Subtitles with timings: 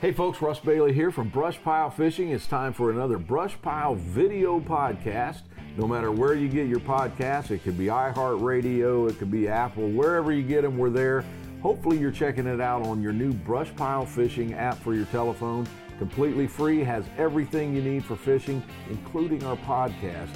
[0.00, 2.30] Hey folks, Russ Bailey here from Brush Pile Fishing.
[2.30, 5.42] It's time for another Brush Pile video podcast.
[5.76, 9.90] No matter where you get your podcast, it could be iHeartRadio, it could be Apple,
[9.90, 11.22] wherever you get them, we're there.
[11.60, 15.66] Hopefully, you're checking it out on your new Brush Pile Fishing app for your telephone.
[15.98, 20.30] Completely free, has everything you need for fishing, including our podcast.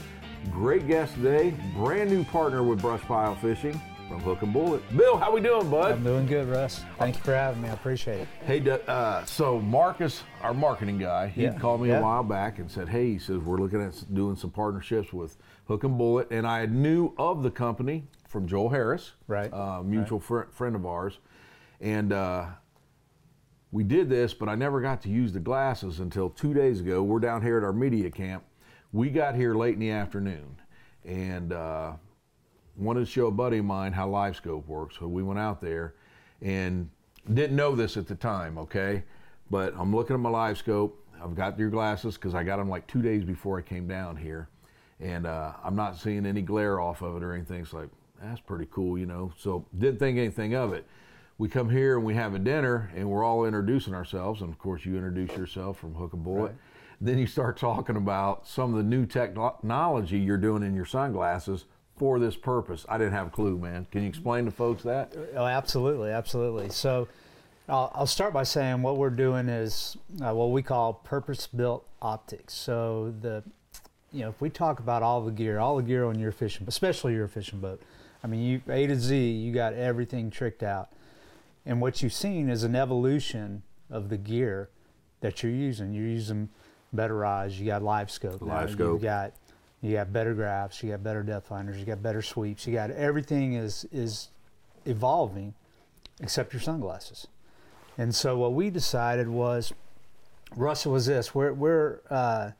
[0.51, 4.83] Great guest today, brand new partner with Brush Pile Fishing from Hook and Bullet.
[4.97, 5.93] Bill, how we doing, bud?
[5.93, 6.83] I'm doing good, Russ.
[6.99, 7.69] Thank you for having me.
[7.69, 8.29] I appreciate it.
[8.45, 11.55] Hey, uh, so Marcus, our marketing guy, he Yeah.
[11.59, 11.99] called me Yeah.
[12.01, 15.37] a while back and said, "Hey, he says we're looking at doing some partnerships with
[15.67, 19.53] Hook and Bullet," and I knew of the company from Joel Harris, Right.
[19.53, 21.19] uh, mutual fr- friend of ours,
[21.81, 22.47] and uh,
[23.73, 27.03] we did this, but I never got to use the glasses until two days ago.
[27.03, 28.45] We're down here at our media camp.
[28.93, 30.57] We got here late in the afternoon,
[31.05, 31.93] and uh,
[32.77, 34.97] wanted to show a buddy of mine how LiveScope works.
[34.99, 35.95] So we went out there
[36.43, 36.89] and
[37.33, 39.05] didn't know this at the time, okay?
[39.51, 40.93] But I'm looking at my LiveScope.
[41.23, 44.17] I've got your glasses because I got them like two days before I came down
[44.17, 44.49] here.
[45.01, 47.61] And uh, I'm not seeing any glare off of it or anything.
[47.61, 47.89] It's like,
[48.23, 49.33] that's pretty cool, you know?
[49.39, 50.87] So didn't think anything of it.
[51.37, 54.41] We come here and we have a dinner and we're all introducing ourselves.
[54.41, 56.43] And of course, you introduce yourself from Hook and Bullet.
[56.43, 56.55] Right.
[57.01, 61.65] Then you start talking about some of the new technology you're doing in your sunglasses
[61.97, 62.85] for this purpose.
[62.89, 63.87] I didn't have a clue, man.
[63.91, 65.13] Can you explain to folks that?
[65.37, 66.69] Oh, absolutely, absolutely.
[66.71, 67.09] So,
[67.69, 72.53] I'll, I'll start by saying what we're doing is uh, what we call purpose-built optics.
[72.53, 73.43] So the,
[74.13, 76.67] you know, if we talk about all the gear, all the gear on your fishing,
[76.69, 77.81] especially your fishing boat,
[78.23, 80.91] I mean, you A to Z, you got everything tricked out,
[81.65, 84.69] and what you've seen is an evolution of the gear
[85.21, 85.95] that you're using.
[85.95, 86.51] You're using
[86.93, 87.59] better eyes.
[87.59, 88.43] You got live scope.
[88.43, 88.55] now.
[88.55, 88.95] Live scope.
[88.95, 89.33] You've got
[89.85, 90.83] you got better graphs.
[90.83, 91.77] You got better depth finders.
[91.79, 92.67] You got better sweeps.
[92.67, 94.31] You got everything is is
[94.87, 95.53] evolving,
[96.21, 97.27] except your sunglasses.
[97.99, 99.75] And so what we decided was,
[100.57, 101.35] Russell was this.
[101.35, 102.53] We're we're uh,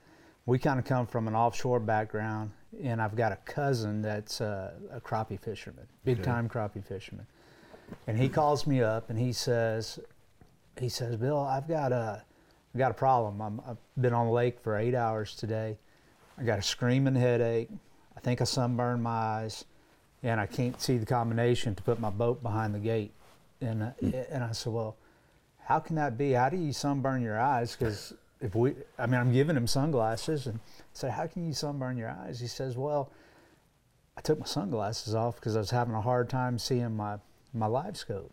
[0.45, 2.51] we kind of come from an offshore background,
[2.83, 7.27] and I've got a cousin that's uh, a crappie fisherman, big time crappie fisherman,
[8.07, 9.99] and he calls me up and he says,
[10.79, 12.23] he says, Bill, I've got a
[12.75, 13.41] I got a problem.
[13.41, 15.79] I'm, I've been on the lake for eight hours today.
[16.39, 17.71] I got a screaming headache.
[18.17, 19.65] I think I sunburned my eyes,
[20.23, 23.13] and I can't see the combination to put my boat behind the gate.
[23.61, 23.91] And uh,
[24.31, 24.97] and I said, well,
[25.65, 26.33] how can that be?
[26.33, 27.77] How do you sunburn your eyes?
[27.77, 31.53] Because if we, I mean, I'm giving him sunglasses, and I said, how can you
[31.53, 32.41] sunburn your eyes?
[32.41, 33.11] He says, well,
[34.17, 37.19] I took my sunglasses off because I was having a hard time seeing my
[37.53, 38.33] my live scope.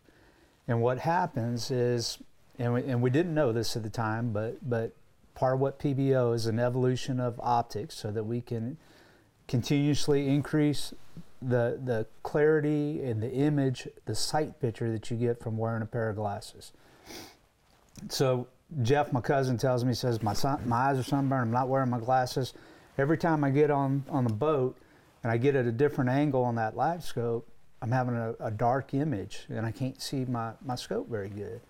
[0.67, 2.17] And what happens is,
[2.57, 4.95] and we, and we didn't know this at the time, but but
[5.41, 8.77] part of what PBO is an evolution of optics, so that we can
[9.47, 10.93] continuously increase
[11.41, 15.85] the the clarity and the image, the sight picture that you get from wearing a
[15.87, 16.73] pair of glasses.
[18.09, 18.47] So
[18.83, 21.41] Jeff, my cousin, tells me, says my sun, my eyes are sunburned.
[21.41, 22.53] I'm not wearing my glasses.
[22.99, 24.77] Every time I get on on the boat
[25.23, 27.49] and I get at a different angle on that live scope,
[27.81, 31.61] I'm having a, a dark image and I can't see my, my scope very good.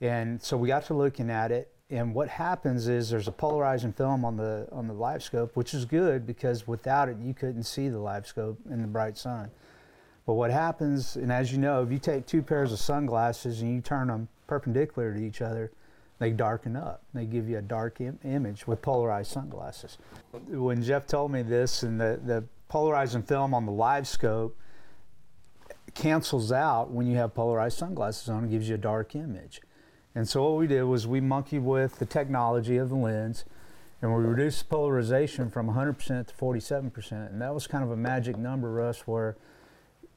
[0.00, 3.92] And so we got to looking at it, and what happens is there's a polarizing
[3.92, 7.64] film on the on the live scope, which is good because without it you couldn't
[7.64, 9.50] see the live scope in the bright sun.
[10.24, 13.74] But what happens, and as you know, if you take two pairs of sunglasses and
[13.74, 15.70] you turn them perpendicular to each other,
[16.18, 17.02] they darken up.
[17.12, 19.98] They give you a dark Im- image with polarized sunglasses.
[20.48, 24.56] When Jeff told me this, and the, the polarizing film on the live scope
[25.94, 29.60] cancels out when you have polarized sunglasses on, it gives you a dark image.
[30.14, 33.44] And so what we did was we monkeyed with the technology of the lens,
[34.02, 37.12] and we reduced the polarization from 100% to 47%.
[37.30, 39.36] And that was kind of a magic number, Russ, where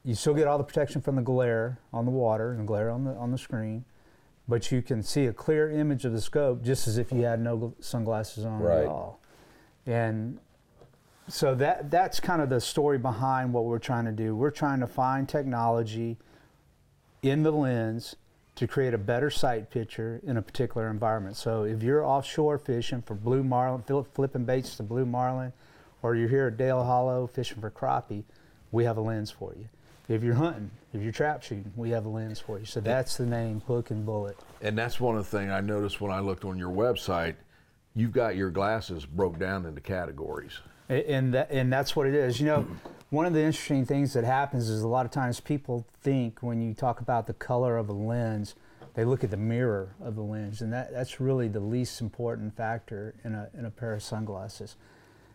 [0.04, 3.04] you still get all the protection from the glare on the water and glare on
[3.04, 3.84] the on the screen,
[4.46, 7.40] but you can see a clear image of the scope just as if you had
[7.40, 8.82] no gl- sunglasses on Right.
[8.82, 9.18] at all.
[9.84, 10.38] And
[11.26, 14.36] so that that's kind of the story behind what we're trying to do.
[14.36, 16.18] We're trying to find technology
[17.22, 18.14] in the lens
[18.56, 21.36] to create a better sight picture in a particular environment.
[21.36, 23.82] So if you're offshore fishing for blue marlin,
[24.14, 25.52] flipping baits to blue marlin,
[26.02, 28.24] or you're here at Dale Hollow fishing for crappie,
[28.72, 29.68] we have a lens for you.
[30.08, 32.64] If you're hunting, if you're trap shooting, we have a lens for you.
[32.64, 34.38] So that's the name Hook and Bullet.
[34.62, 37.34] And that's one of the things I noticed when I looked on your website.
[37.94, 40.60] You've got your glasses broke down into categories.
[40.88, 42.38] And that, and that's what it is.
[42.40, 42.66] You know,
[43.10, 46.60] one of the interesting things that happens is a lot of times people think when
[46.60, 48.54] you talk about the color of a lens,
[48.94, 52.56] they look at the mirror of the lens, and that, that's really the least important
[52.56, 54.76] factor in a in a pair of sunglasses.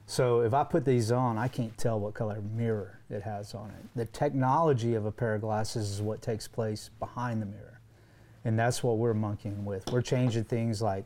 [0.06, 3.70] So if I put these on, I can't tell what color mirror it has on
[3.70, 3.86] it.
[3.96, 7.80] The technology of a pair of glasses is what takes place behind the mirror.
[8.44, 9.90] and that's what we're monkeying with.
[9.92, 11.06] We're changing things like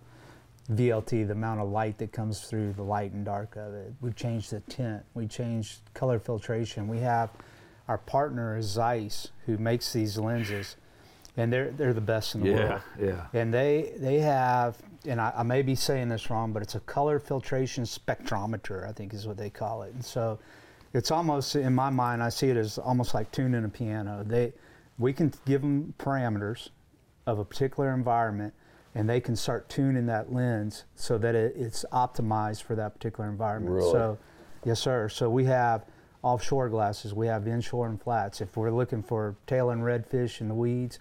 [0.71, 3.94] VLT, the amount of light that comes through the light and dark of it.
[4.01, 5.03] We've changed the tint.
[5.13, 6.88] We changed color filtration.
[6.88, 7.29] We have
[7.88, 10.75] our partner is Zeiss, who makes these lenses,
[11.38, 12.81] and they're they're the best in the Yeah, world.
[13.00, 13.25] yeah.
[13.33, 16.79] And they they have, and I, I may be saying this wrong, but it's a
[16.79, 19.94] color filtration spectrometer, I think is what they call it.
[19.94, 20.39] And so,
[20.94, 24.23] it's almost in my mind, I see it as almost like tuning a piano.
[24.25, 24.53] They,
[24.97, 26.69] we can give them parameters
[27.27, 28.53] of a particular environment,
[28.95, 33.30] and they can start tuning that lens so that it, it's optimized for that particular
[33.30, 33.75] environment.
[33.75, 33.92] Really?
[33.92, 34.18] So,
[34.63, 35.09] yes, sir.
[35.09, 35.86] So we have
[36.24, 38.42] offshore glasses, we have inshore and flats.
[38.42, 41.00] If we're looking for tail and redfish in the weeds,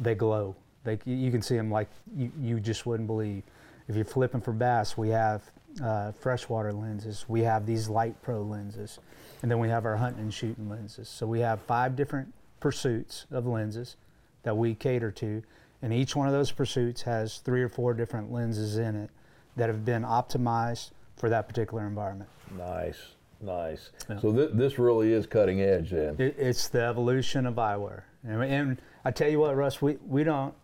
[0.00, 0.56] they glow.
[0.82, 3.42] They, you can see them like you, you just wouldn't believe.
[3.86, 5.42] If you're flipping for bass, we have
[5.82, 7.26] uh, freshwater lenses.
[7.28, 8.98] We have these light pro lenses,
[9.42, 11.08] and then we have our hunting and shooting lenses.
[11.08, 13.96] So we have five different pursuits of lenses
[14.42, 15.42] that we cater to,
[15.84, 19.10] and each one of those pursuits has three or four different lenses in it
[19.56, 22.30] that have been optimized for that particular environment.
[22.56, 22.96] Nice,
[23.42, 23.90] nice.
[24.08, 24.18] Yeah.
[24.18, 26.16] So th- this really is cutting edge then.
[26.18, 30.24] It, it's the evolution of eyewear, and, and I tell you what, Russ, we, we
[30.24, 30.54] don't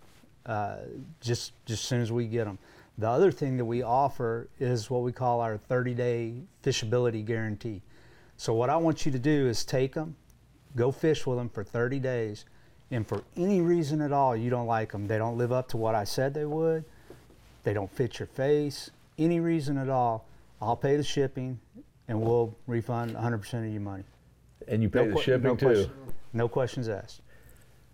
[0.46, 0.76] uh,
[1.20, 2.58] just just as soon as we get them.
[2.98, 7.80] The other thing that we offer is what we call our 30-day fishability guarantee.
[8.36, 10.14] So what I want you to do is take them,
[10.76, 12.44] go fish with them for 30 days,
[12.90, 15.76] and for any reason at all you don't like them, they don't live up to
[15.76, 16.84] what I said they would,
[17.64, 20.26] they don't fit your face, any reason at all,
[20.60, 21.58] I'll pay the shipping
[22.08, 24.04] and we'll refund 100% of your money.
[24.68, 25.66] And you pay the que- shipping no too.
[25.66, 25.92] question-
[26.34, 27.20] no questions asked.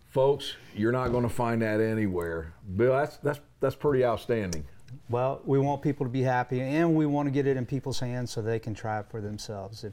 [0.07, 2.55] Folks, you're not going to find that anywhere.
[2.77, 4.65] Bill, that's that's that's pretty outstanding.
[5.11, 8.01] Well, we want people to be happy, and we want to get it in people's
[8.01, 9.85] hands so they can try it for themselves.
[9.85, 9.93] If,